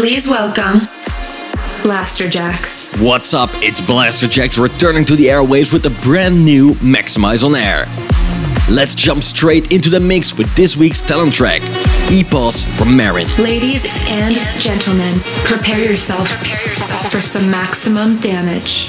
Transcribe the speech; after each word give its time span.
Please 0.00 0.26
welcome 0.26 0.88
Blasterjaxx. 1.82 3.02
What's 3.04 3.34
up? 3.34 3.50
It's 3.56 3.82
Blasterjaxx 3.82 4.58
returning 4.58 5.04
to 5.04 5.14
the 5.14 5.26
airwaves 5.26 5.74
with 5.74 5.84
a 5.84 5.90
brand 6.02 6.42
new 6.42 6.72
Maxximize 6.76 7.44
on 7.44 7.54
Air. 7.54 7.84
Let's 8.74 8.94
jump 8.94 9.22
straight 9.22 9.72
into 9.72 9.90
the 9.90 10.00
mix 10.00 10.38
with 10.38 10.56
this 10.56 10.74
week's 10.74 11.02
talent 11.02 11.34
track, 11.34 11.60
EPOS 12.08 12.64
from 12.78 12.96
Marin. 12.96 13.28
Ladies 13.38 13.84
and 14.08 14.36
gentlemen, 14.58 15.20
prepare 15.44 15.84
yourself 15.84 16.30
for 17.10 17.20
some 17.20 17.50
maximum 17.50 18.18
damage. 18.20 18.88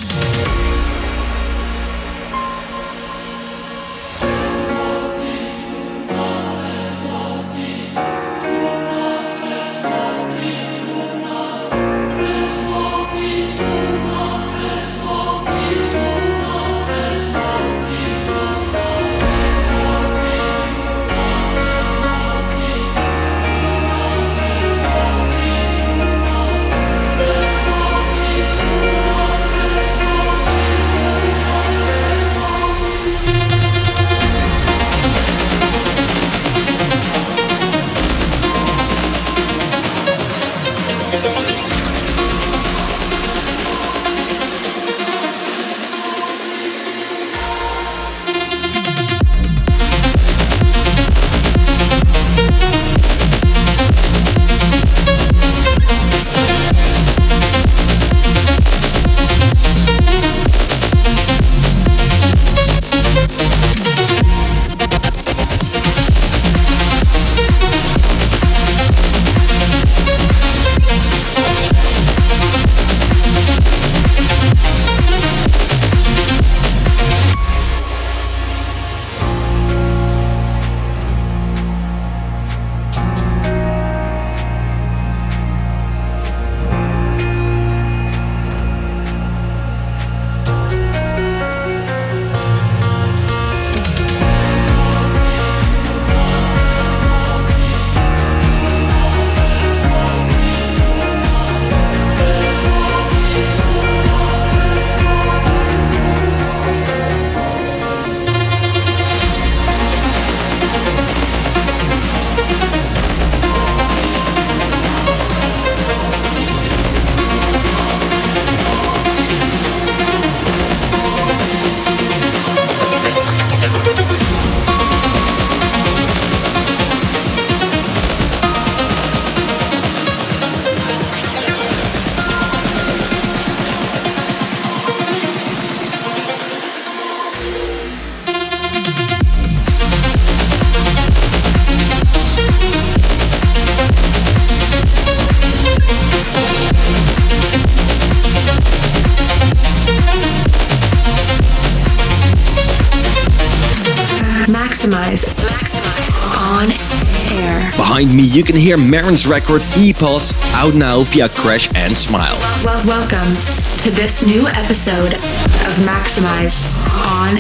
You 158.32 158.46
can 158.46 158.56
hear 158.56 158.78
Marin's 158.78 159.28
record 159.28 159.62
E-Pulse 159.78 160.34
out 160.54 160.74
now 160.74 161.04
via 161.04 161.28
Crash 161.28 161.68
and 161.76 161.94
Smile. 161.94 162.38
Well, 162.64 162.82
welcome 162.88 163.36
to 163.84 163.92
this 163.92 164.26
new 164.26 164.48
episode 164.48 165.14
of 165.14 165.74
Maxximize 165.84 166.64
on 167.06 167.40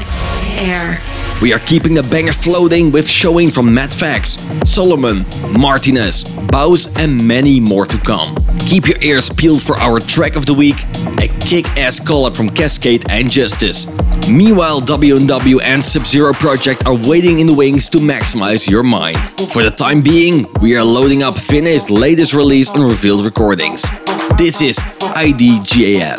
air. 0.59 1.00
We 1.41 1.53
are 1.53 1.59
keeping 1.59 1.94
the 1.94 2.03
banger 2.03 2.34
floating 2.34 2.91
with 2.91 3.09
showing 3.09 3.51
from 3.51 3.74
Matt 3.74 3.94
Fax, 3.94 4.31
Solomon, 4.66 5.25
Martinez, 5.57 6.25
Baus, 6.51 6.94
and 7.01 7.25
many 7.25 7.62
more 7.62 7.85
to 7.85 7.97
come. 8.00 8.35
Keep 8.59 8.90
your 8.90 9.01
ears 9.01 9.30
peeled 9.30 9.62
for 9.62 9.78
our 9.78 10.01
track 10.01 10.35
of 10.35 10.46
the 10.46 10.53
week, 10.53 10.84
a 11.22 11.30
kick-ass 11.40 12.01
collab 12.01 12.35
from 12.35 12.50
Cascade 12.50 13.09
and 13.09 13.31
Justice. 13.31 13.85
Meanwhile, 14.29 14.81
W&W 14.81 15.59
and 15.59 15.83
Sub-Zero 15.83 16.33
Project 16.33 16.85
are 16.85 16.95
waiting 16.95 17.39
in 17.39 17.47
the 17.47 17.53
wings 17.53 17.89
to 17.89 17.97
maximize 17.97 18.69
your 18.69 18.83
mind. 18.83 19.17
For 19.51 19.63
the 19.63 19.71
time 19.71 20.01
being, 20.01 20.45
we 20.61 20.75
are 20.77 20.83
loading 20.83 21.23
up 21.23 21.35
Vinai's 21.35 21.89
latest 21.89 22.33
release 22.33 22.69
on 22.69 22.81
Revealed 22.81 23.25
Recordings. 23.25 23.83
This 24.38 24.62
is 24.62 24.77
IDGAF. 25.15 26.15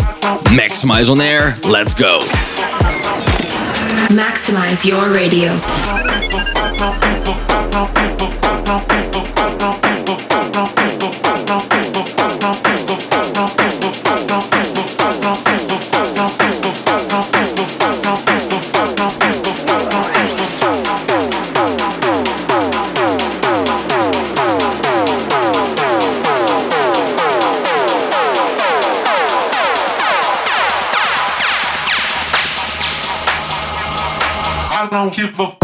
Maxximize 0.57 1.11
on 1.11 1.21
air, 1.21 1.57
let's 1.65 1.95
go. 1.95 2.21
Maximize 4.11 4.85
your 4.85 5.11
radio. 5.11 5.59
Don't 35.03 35.17
give 35.17 35.41
a 35.41 35.62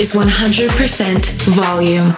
is 0.00 0.14
100% 0.14 1.32
volume. 1.42 2.16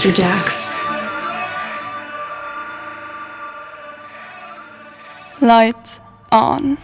Blasterjaxx. 0.00 0.70
Light 5.42 6.00
on. 6.32 6.78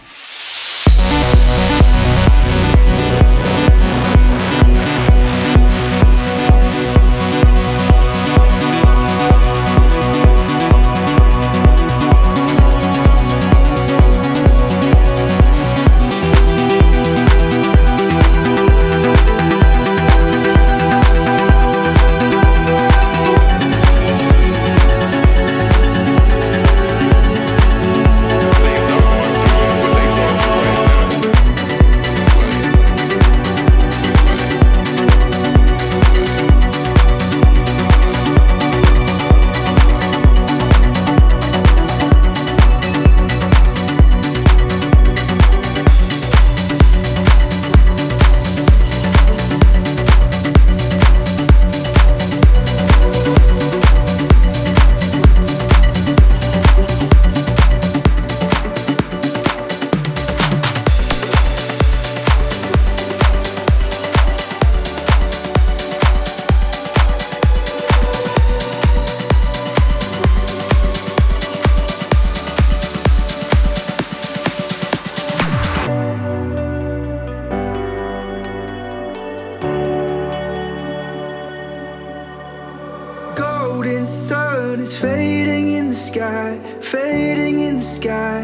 Golden 83.77 84.07
sun 84.07 84.79
is 84.79 84.99
fading 84.99 85.73
in 85.73 85.89
the 85.89 85.93
sky, 85.93 86.57
fading 86.81 87.59
in 87.59 87.75
the 87.75 87.83
sky. 87.99 88.41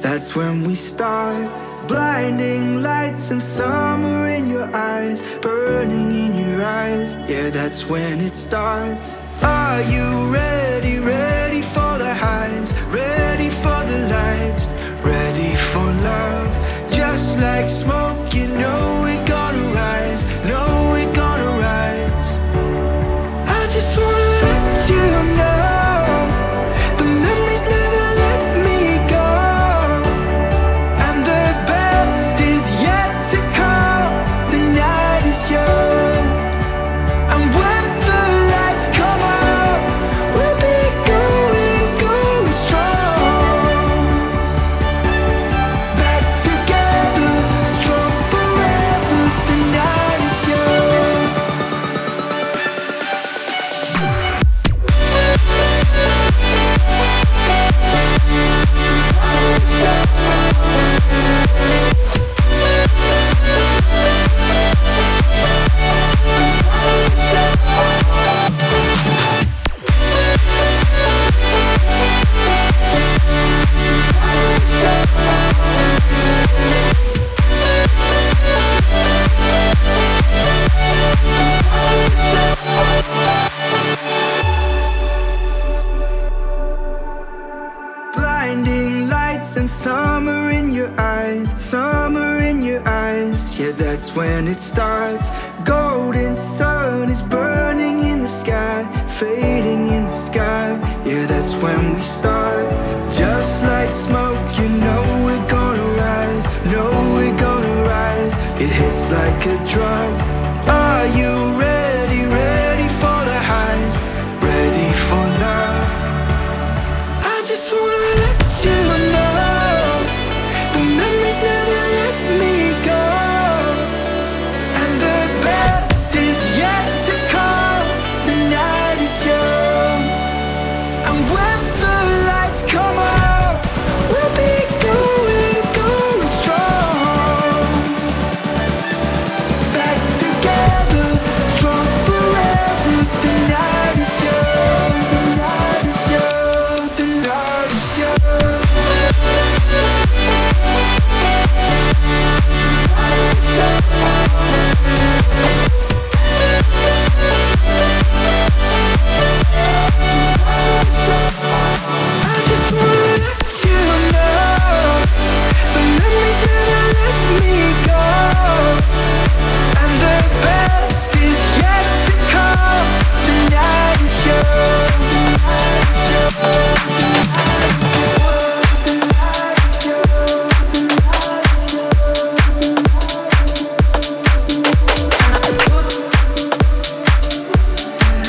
That's 0.00 0.34
when 0.34 0.64
we 0.66 0.74
start. 0.74 1.46
Blinding 1.86 2.82
lights 2.82 3.30
and 3.30 3.40
summer 3.40 4.26
in 4.26 4.50
your 4.50 4.68
eyes, 4.74 5.22
burning 5.40 6.10
in 6.24 6.32
your 6.36 6.64
eyes. 6.64 7.14
Yeah, 7.28 7.50
that's 7.50 7.88
when 7.88 8.20
it 8.20 8.34
starts. 8.34 9.20
Are 9.40 9.82
you 9.82 10.34
ready, 10.34 10.98
ready 10.98 11.62
for 11.62 11.92
the 12.04 12.12
highs, 12.12 12.72
ready 12.90 13.50
for 13.62 13.80
the 13.90 13.98
lights, 14.16 14.66
ready 15.04 15.54
for 15.70 15.86
love? 16.10 16.52
Just 16.90 17.38
like 17.38 17.68
smoke, 17.68 18.34
you 18.34 18.48
know 18.48 19.02
we're 19.04 19.11
when 94.22 94.46
it 94.46 94.60
starts. 94.60 95.26
Golden 95.64 96.34
sun 96.36 97.10
is 97.10 97.22
burning 97.22 97.98
in 98.10 98.18
the 98.20 98.32
sky, 98.42 98.78
fading 99.20 99.82
in 99.96 100.04
the 100.04 100.18
sky. 100.30 100.68
Yeah, 101.04 101.26
that's 101.32 101.54
when 101.62 101.80
we 101.96 102.02
start. 102.02 102.64
Just 103.20 103.54
like 103.70 103.90
smoke, 103.90 104.46
you 104.60 104.68
know 104.84 105.02
we're 105.26 105.46
gonna 105.56 105.88
rise, 106.06 106.46
know 106.72 106.92
we're 107.16 107.38
gonna 107.46 107.76
rise. 107.94 108.34
It 108.64 108.70
hits 108.80 109.02
like 109.18 109.40
a 109.54 109.56
drug. 109.72 110.12
Are 110.80 111.06
you 111.20 111.41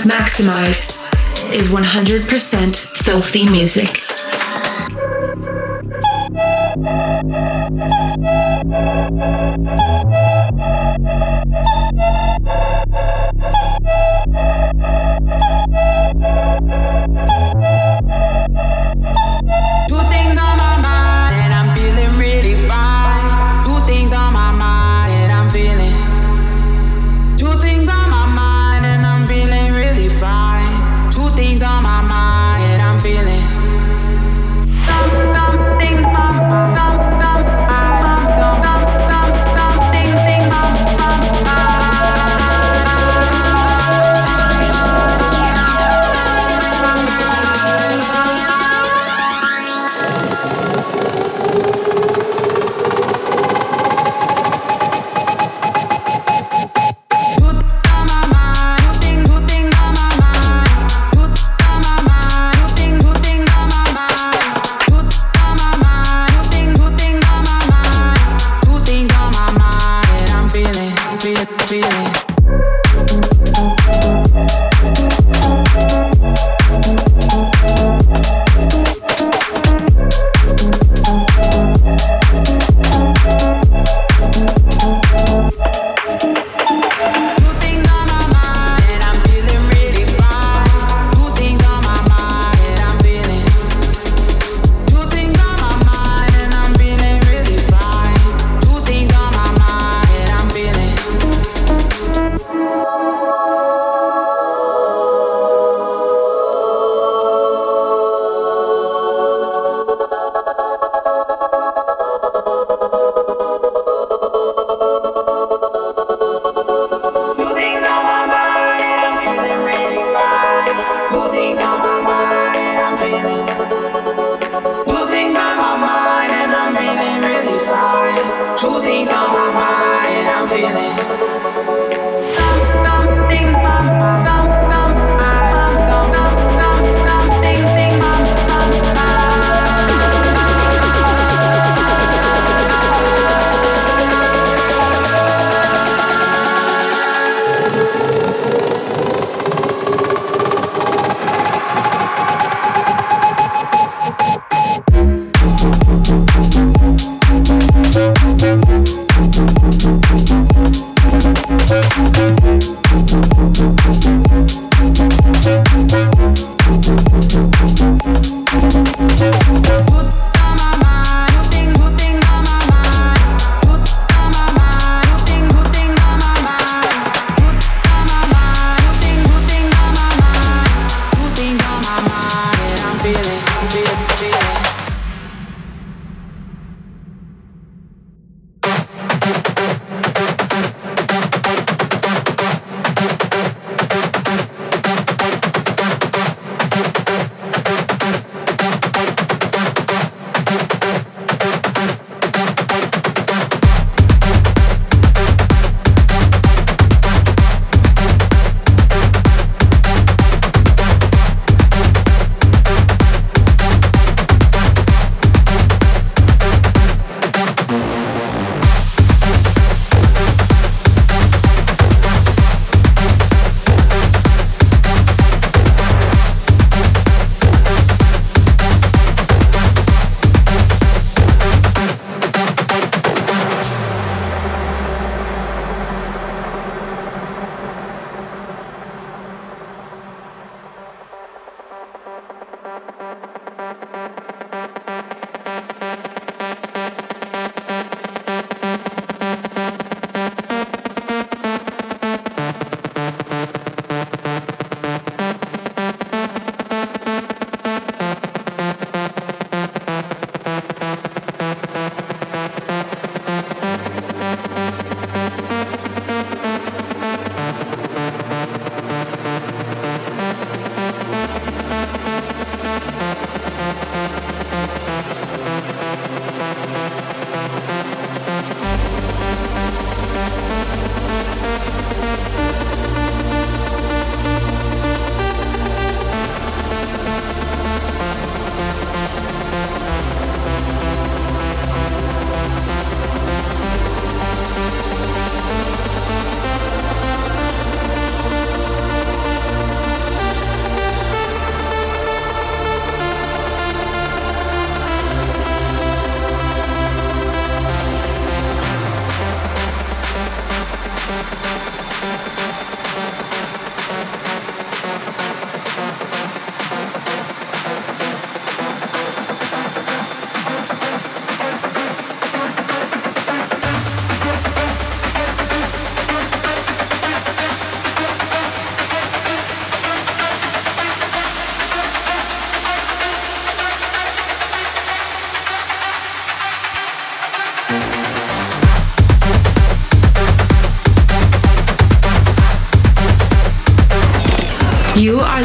Maximized 0.06 1.00
is 1.54 1.70
100% 1.70 2.76
filthy 2.76 3.50
music. 3.50 4.12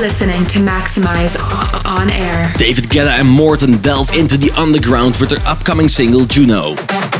Listening 0.08 0.46
to 0.46 0.60
Maxximize 0.60 1.36
on 1.84 2.08
air. 2.08 2.50
David 2.56 2.84
Guetta 2.84 3.20
and 3.20 3.28
Morten 3.28 3.76
delve 3.76 4.08
into 4.16 4.38
the 4.38 4.50
underground 4.56 5.14
with 5.18 5.28
their 5.28 5.46
upcoming 5.46 5.86
single 5.86 6.24
Juno. 6.24 6.76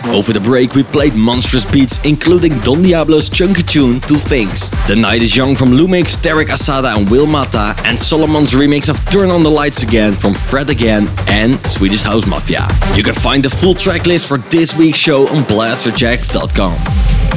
Over 0.06 0.32
the 0.32 0.40
break, 0.42 0.74
we 0.74 0.84
played 0.84 1.14
monstrous 1.14 1.70
beats, 1.70 2.02
including 2.06 2.58
Don 2.60 2.80
Diablo's 2.80 3.28
chunky 3.28 3.62
tune 3.62 4.00
Two 4.00 4.16
Things. 4.16 4.70
The 4.86 4.96
Night 4.96 5.20
is 5.20 5.36
Young 5.36 5.54
from 5.54 5.72
Lumix, 5.72 6.16
Tarek 6.16 6.46
Asada 6.46 6.96
and 6.96 7.10
Will 7.10 7.26
Mata, 7.26 7.74
and 7.84 7.98
Solomon's 7.98 8.54
remix 8.54 8.88
of 8.88 8.98
Turn 9.10 9.28
on 9.28 9.42
the 9.42 9.50
Lights 9.50 9.82
Again 9.82 10.14
from 10.14 10.32
Fred 10.32 10.70
Again 10.70 11.10
and 11.28 11.60
Swedish 11.68 12.04
House 12.04 12.26
Mafia. 12.26 12.66
You 12.94 13.02
can 13.02 13.12
find 13.12 13.44
the 13.44 13.50
full 13.50 13.74
track 13.74 14.06
list 14.06 14.26
for 14.26 14.38
this 14.38 14.78
week's 14.78 14.98
show 14.98 15.28
on 15.28 15.42
blasterjaxx.com. 15.42 16.78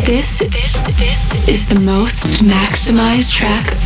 This, 0.05 0.39
this, 0.39 0.87
this 0.97 1.47
is 1.49 1.67
the 1.67 1.79
most 1.81 2.25
maximized 2.41 3.33
track 3.33 3.80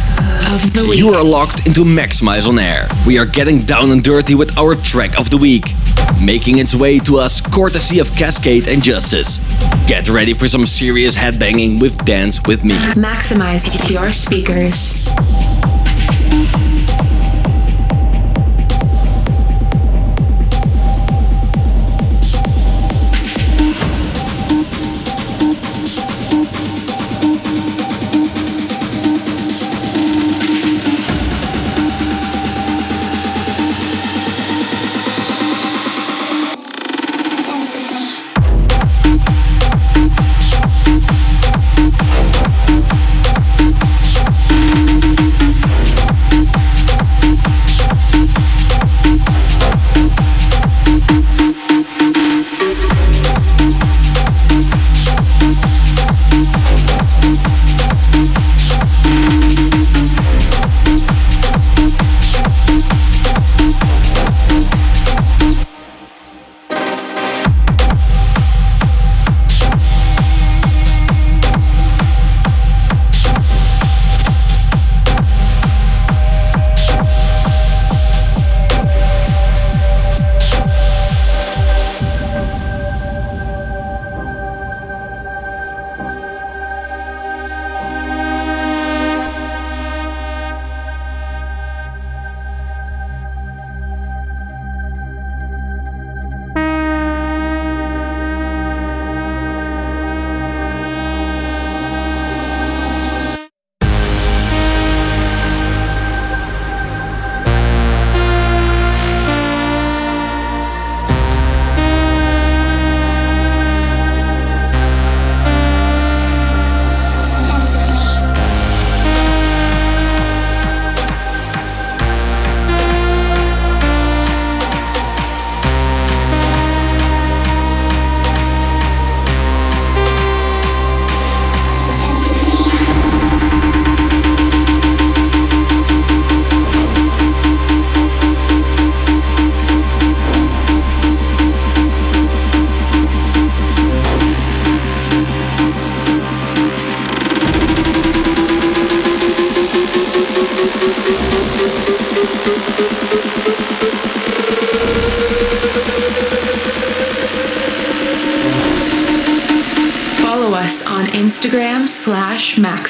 of 0.53 0.73
the 0.73 0.83
week. 0.83 0.99
You 0.99 1.13
are 1.13 1.23
locked 1.23 1.67
into 1.67 1.83
Maxximize 1.83 2.47
on 2.47 2.59
Air. 2.59 2.87
We 3.05 3.17
are 3.17 3.25
getting 3.25 3.59
down 3.59 3.91
and 3.91 4.03
dirty 4.03 4.35
with 4.35 4.57
our 4.57 4.75
track 4.75 5.17
of 5.19 5.29
the 5.29 5.37
week, 5.37 5.73
making 6.21 6.59
its 6.59 6.75
way 6.75 6.99
to 6.99 7.17
us 7.17 7.41
courtesy 7.41 7.99
of 7.99 8.11
Cascade 8.15 8.67
and 8.67 8.83
Justice. 8.83 9.39
Get 9.87 10.09
ready 10.09 10.33
for 10.33 10.47
some 10.47 10.65
serious 10.65 11.15
headbanging 11.15 11.79
with 11.79 11.97
Dance 12.05 12.45
With 12.45 12.63
Me. 12.63 12.75
Maximize 12.75 13.89
your 13.91 14.11
speakers. 14.11 15.05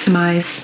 Maximize. 0.10 0.55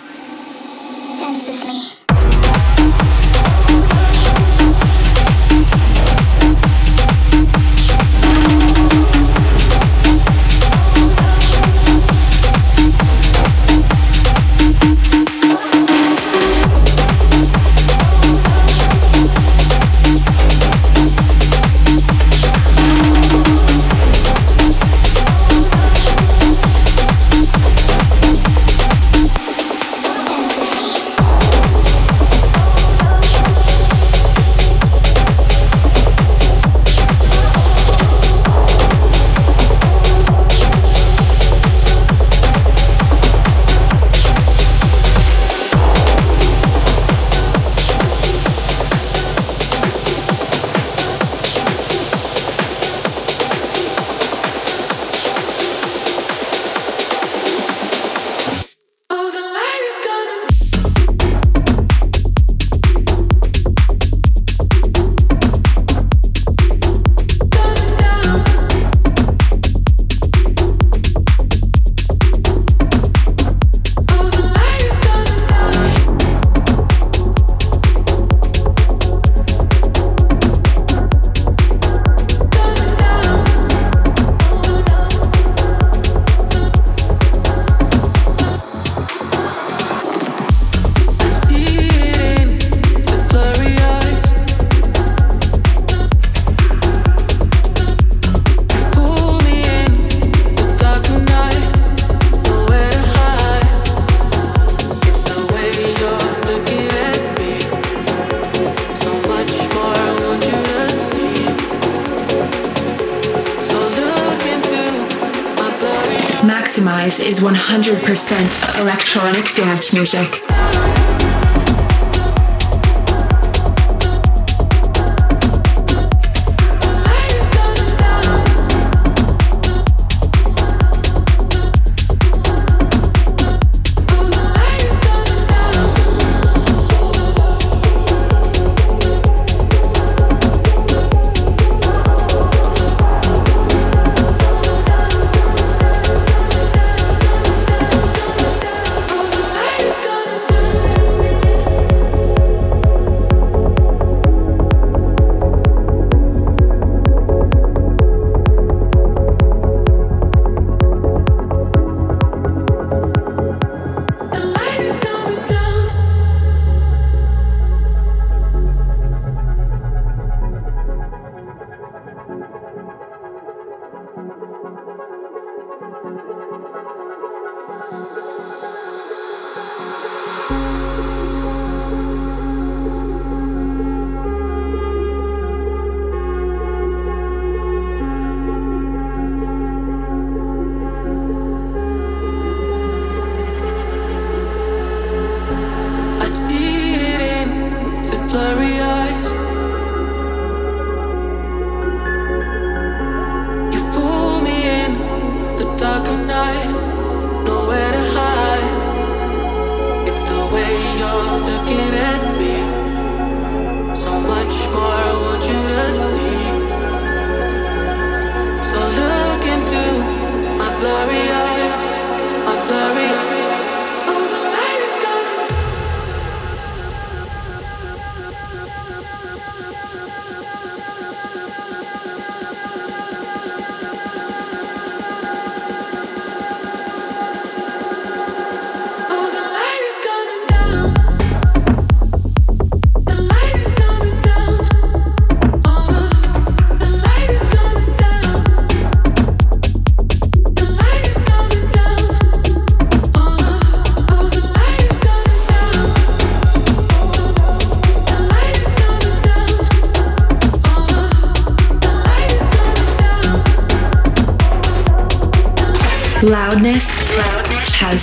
100% 117.71 118.79
electronic 118.81 119.55
dance 119.55 119.93
music. 119.93 120.50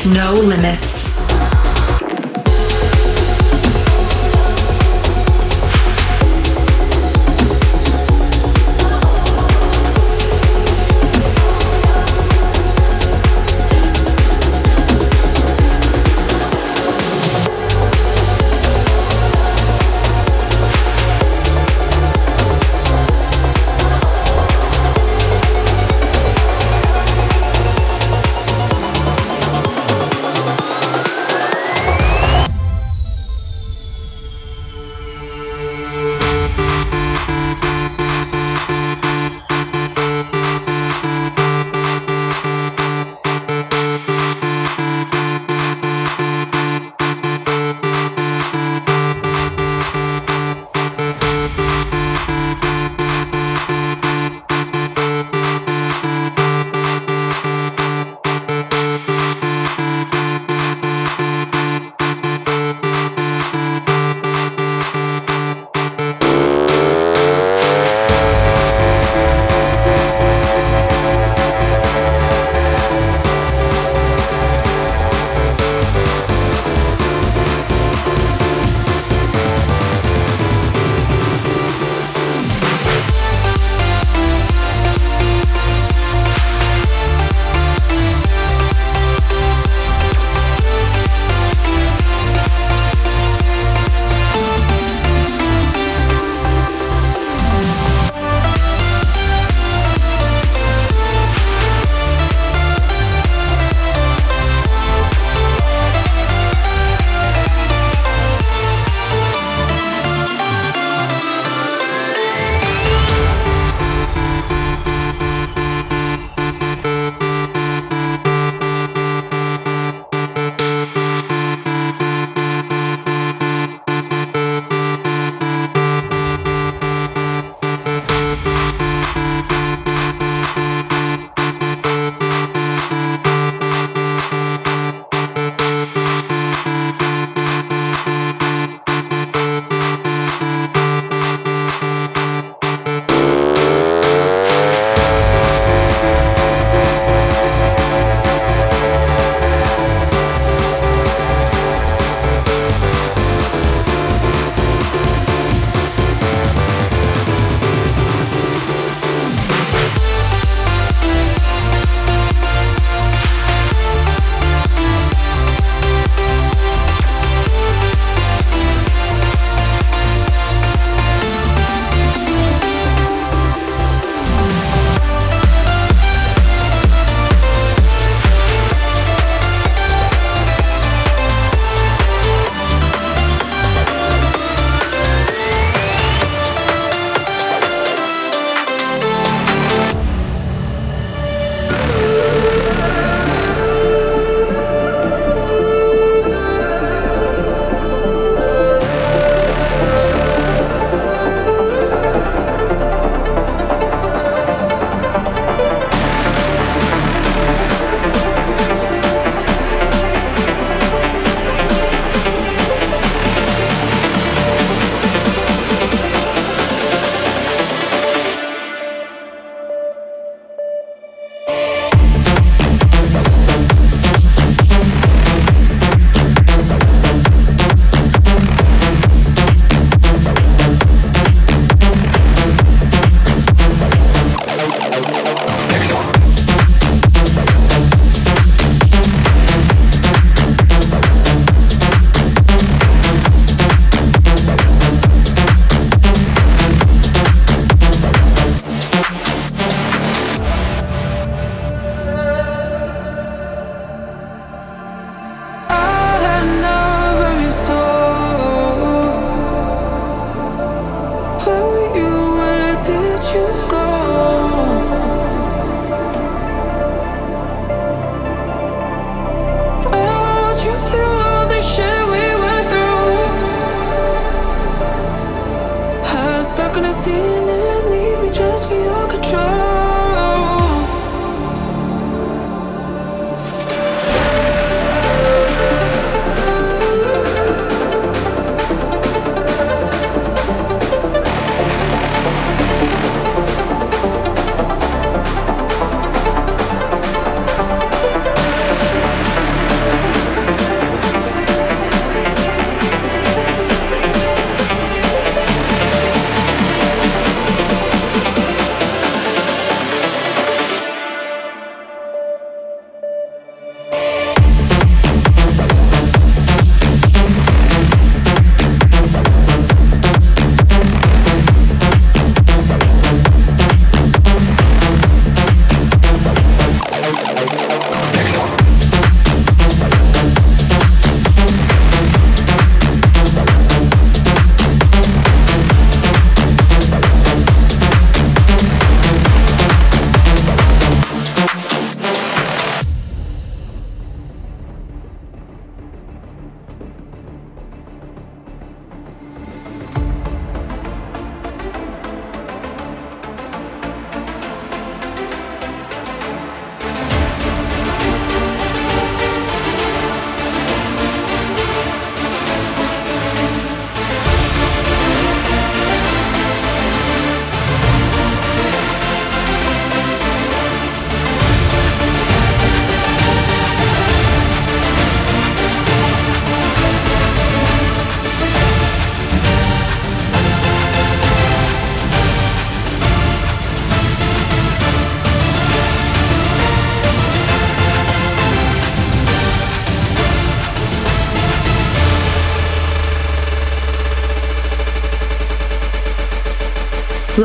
No 0.07 0.33
limits. 0.35 0.78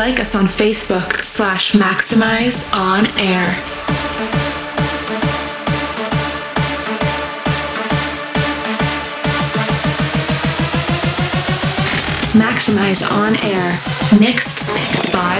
Like 0.03 0.19
us 0.19 0.35
on 0.35 0.47
Facebook 0.47 1.23
slash 1.23 1.71
Maxximize 1.71 2.69
On 2.75 3.05
Air. 3.17 3.45
Maxximize 12.33 13.09
On 13.09 13.37
Air. 13.45 13.79
Next, 14.19 14.67
Mixed 14.73 15.13
by 15.13 15.39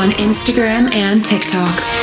Blasterjaxx. 0.00 0.30
Instagram 0.30 0.92
and 0.94 1.22
TikTok. 1.24 1.99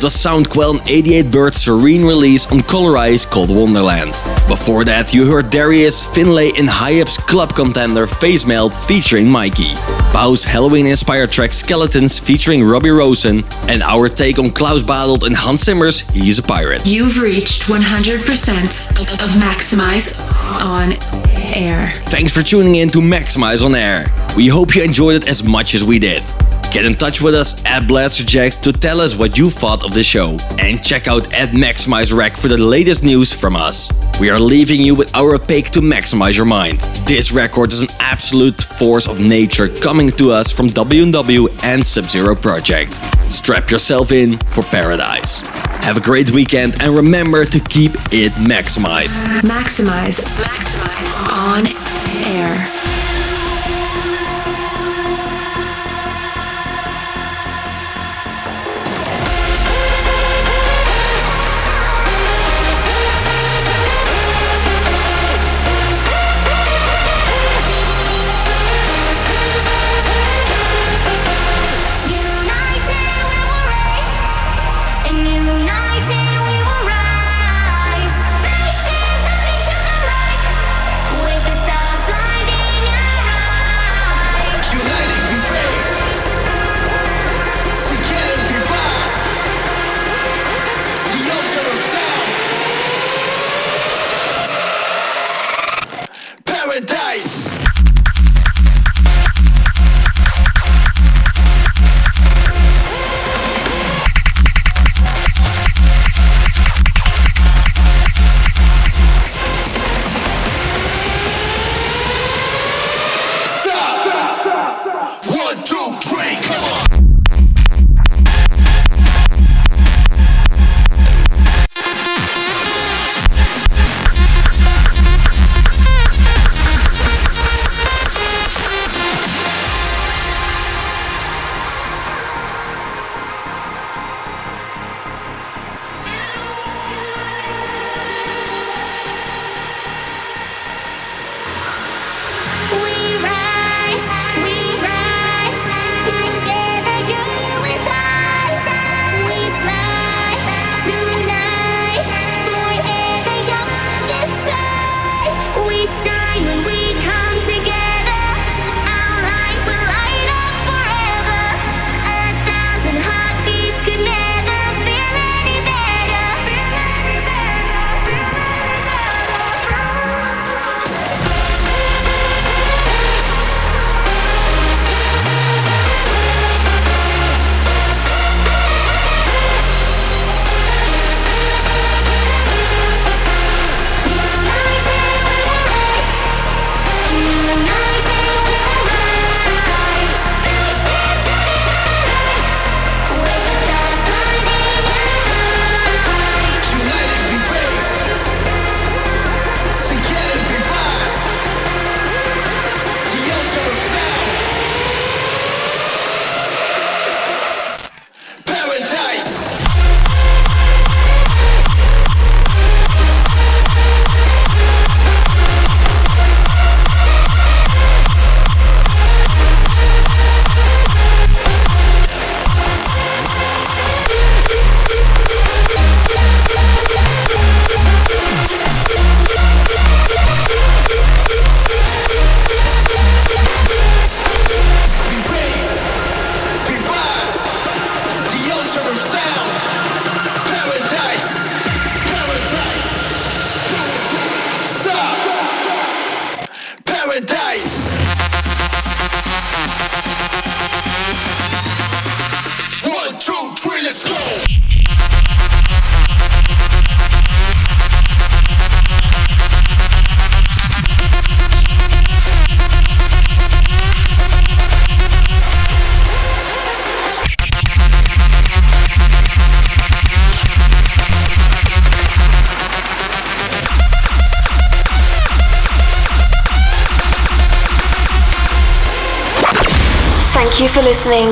That 0.00 0.06
was 0.06 0.14
Soundquelle 0.14 0.80
and 0.80 0.88
88 0.88 1.30
Bird's 1.30 1.58
serene 1.58 2.06
release 2.06 2.50
on 2.50 2.60
Colorize 2.60 3.30
called 3.30 3.54
Wonderland. 3.54 4.12
Before 4.48 4.82
that, 4.84 5.12
you 5.12 5.26
heard 5.26 5.50
Darius 5.50 6.06
Finlay 6.06 6.52
in 6.56 6.66
Hype's 6.66 7.18
club 7.18 7.54
contender 7.54 8.06
Face 8.06 8.46
Melt 8.46 8.74
featuring 8.74 9.30
Mikey. 9.30 9.74
Bow's 10.10 10.42
Halloween 10.42 10.86
inspired 10.86 11.30
track 11.30 11.52
Skeletons 11.52 12.18
featuring 12.18 12.64
Robbie 12.64 12.88
Rosen, 12.88 13.44
and 13.68 13.82
our 13.82 14.08
take 14.08 14.38
on 14.38 14.48
Klaus 14.48 14.82
Badelt 14.82 15.26
and 15.26 15.36
Hans 15.36 15.64
Zimmer's 15.64 16.00
He's 16.08 16.38
a 16.38 16.42
Pirate. 16.42 16.86
You've 16.86 17.20
reached 17.20 17.64
100% 17.64 19.22
of 19.22 19.30
Maxximize 19.32 20.18
on 20.64 20.94
air. 21.54 21.92
Thanks 22.06 22.32
for 22.32 22.40
tuning 22.40 22.76
in 22.76 22.88
to 22.88 23.00
Maxximize 23.00 23.62
on 23.62 23.74
Air. 23.74 24.06
We 24.34 24.48
hope 24.48 24.74
you 24.74 24.82
enjoyed 24.82 25.16
it 25.16 25.28
as 25.28 25.44
much 25.44 25.74
as 25.74 25.84
we 25.84 25.98
did. 25.98 26.22
Get 26.72 26.84
in 26.84 26.94
touch 26.94 27.20
with 27.20 27.34
us 27.34 27.64
at 27.66 27.82
Blasterjaxx 27.82 28.62
to 28.62 28.72
tell 28.72 29.00
us 29.00 29.16
what 29.16 29.36
you 29.36 29.50
thought 29.50 29.84
of 29.84 29.92
the 29.92 30.04
show. 30.04 30.36
And 30.60 30.80
check 30.80 31.08
out 31.08 31.34
at 31.34 31.48
Maxximize 31.48 32.16
Rec 32.16 32.36
for 32.36 32.46
the 32.46 32.56
latest 32.56 33.02
news 33.02 33.32
from 33.32 33.56
us. 33.56 33.90
We 34.20 34.30
are 34.30 34.38
leaving 34.38 34.80
you 34.80 34.94
with 34.94 35.12
our 35.16 35.36
pick 35.36 35.66
to 35.70 35.80
maximize 35.80 36.36
your 36.36 36.46
mind. 36.46 36.78
This 37.08 37.32
record 37.32 37.72
is 37.72 37.82
an 37.82 37.88
absolute 37.98 38.62
force 38.62 39.08
of 39.08 39.18
nature 39.18 39.68
coming 39.68 40.10
to 40.10 40.30
us 40.30 40.52
from 40.52 40.68
W&W 40.68 41.48
and 41.64 41.84
Sub-Zero 41.84 42.36
Project. 42.36 42.92
Strap 43.28 43.68
yourself 43.68 44.12
in 44.12 44.38
for 44.38 44.62
paradise. 44.62 45.40
Have 45.82 45.96
a 45.96 46.00
great 46.00 46.30
weekend 46.30 46.80
and 46.80 46.94
remember 46.94 47.44
to 47.46 47.58
keep 47.58 47.92
it 48.12 48.30
maximized. 48.34 49.18
Maxximize. 49.42 50.20
Maxximize. 50.38 51.32
On 51.32 51.66
air. 52.26 52.79